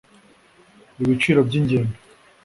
[1.01, 1.95] ibiciro by’ingendo